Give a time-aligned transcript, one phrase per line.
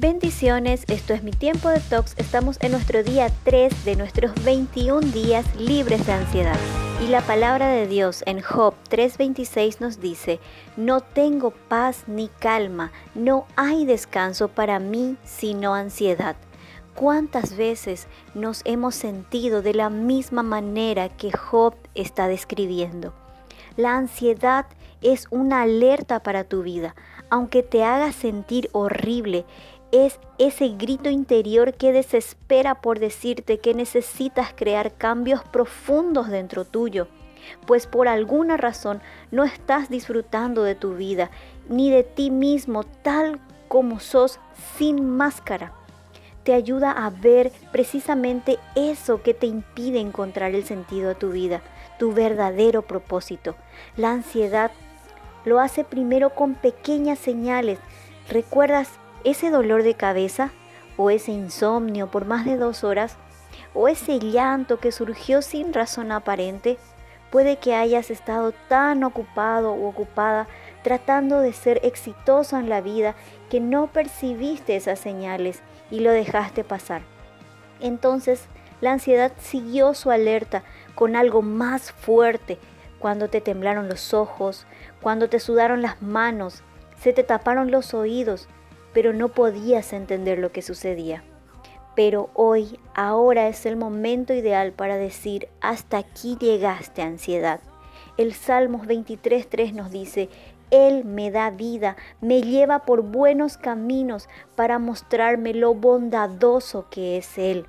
[0.00, 2.14] Bendiciones, esto es mi tiempo de talks.
[2.16, 6.56] Estamos en nuestro día 3 de nuestros 21 días libres de ansiedad.
[7.04, 10.40] Y la palabra de Dios en Job 3:26 nos dice,
[10.78, 16.34] no tengo paz ni calma, no hay descanso para mí sino ansiedad.
[16.94, 23.12] ¿Cuántas veces nos hemos sentido de la misma manera que Job está describiendo?
[23.76, 24.64] La ansiedad
[25.02, 26.94] es una alerta para tu vida,
[27.28, 29.44] aunque te haga sentir horrible,
[29.92, 37.08] es ese grito interior que desespera por decirte que necesitas crear cambios profundos dentro tuyo,
[37.66, 41.30] pues por alguna razón no estás disfrutando de tu vida
[41.68, 44.38] ni de ti mismo tal como sos
[44.76, 45.72] sin máscara.
[46.44, 51.62] Te ayuda a ver precisamente eso que te impide encontrar el sentido de tu vida,
[51.98, 53.56] tu verdadero propósito.
[53.96, 54.70] La ansiedad
[55.44, 57.78] lo hace primero con pequeñas señales.
[58.28, 58.88] ¿Recuerdas
[59.24, 60.50] ese dolor de cabeza
[60.96, 63.16] o ese insomnio por más de dos horas
[63.74, 66.78] o ese llanto que surgió sin razón aparente,
[67.30, 70.48] puede que hayas estado tan ocupado o ocupada
[70.82, 73.14] tratando de ser exitoso en la vida
[73.48, 77.02] que no percibiste esas señales y lo dejaste pasar.
[77.80, 78.46] Entonces,
[78.80, 80.62] la ansiedad siguió su alerta
[80.94, 82.58] con algo más fuerte,
[82.98, 84.66] cuando te temblaron los ojos,
[85.00, 86.62] cuando te sudaron las manos,
[87.00, 88.48] se te taparon los oídos,
[88.92, 91.22] pero no podías entender lo que sucedía.
[91.94, 97.60] Pero hoy, ahora es el momento ideal para decir, hasta aquí llegaste ansiedad.
[98.16, 100.28] El Salmos 23.3 nos dice,
[100.70, 107.38] Él me da vida, me lleva por buenos caminos para mostrarme lo bondadoso que es
[107.38, 107.66] Él.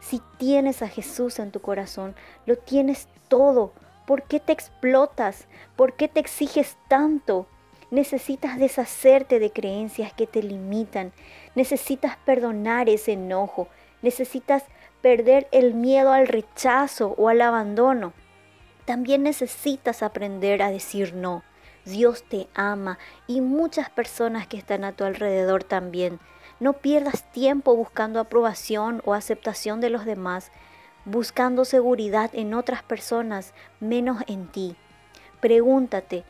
[0.00, 2.14] Si tienes a Jesús en tu corazón,
[2.46, 3.72] lo tienes todo.
[4.06, 5.46] ¿Por qué te explotas?
[5.76, 7.46] ¿Por qué te exiges tanto?
[7.94, 11.12] Necesitas deshacerte de creencias que te limitan.
[11.54, 13.68] Necesitas perdonar ese enojo.
[14.02, 14.64] Necesitas
[15.00, 18.12] perder el miedo al rechazo o al abandono.
[18.84, 21.44] También necesitas aprender a decir no.
[21.84, 22.98] Dios te ama
[23.28, 26.18] y muchas personas que están a tu alrededor también.
[26.58, 30.50] No pierdas tiempo buscando aprobación o aceptación de los demás,
[31.04, 34.74] buscando seguridad en otras personas, menos en ti.
[35.38, 36.24] Pregúntate,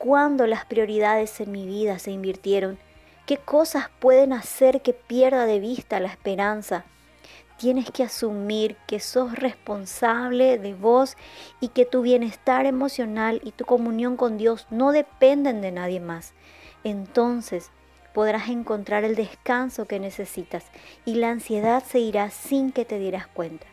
[0.00, 2.78] cuándo las prioridades en mi vida se invirtieron,
[3.26, 6.86] qué cosas pueden hacer que pierda de vista la esperanza.
[7.58, 11.18] Tienes que asumir que sos responsable de vos
[11.60, 16.32] y que tu bienestar emocional y tu comunión con Dios no dependen de nadie más.
[16.82, 17.70] Entonces
[18.14, 20.64] podrás encontrar el descanso que necesitas
[21.04, 23.66] y la ansiedad se irá sin que te dieras cuenta.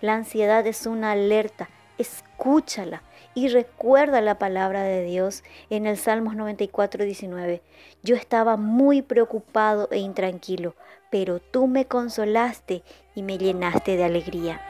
[0.00, 1.70] La ansiedad es una alerta,
[2.00, 3.02] escúchala
[3.34, 7.62] y recuerda la palabra de Dios en el Salmos 94, 19.
[8.02, 10.74] Yo estaba muy preocupado e intranquilo,
[11.10, 12.82] pero tú me consolaste
[13.14, 14.60] y me llenaste de alegría.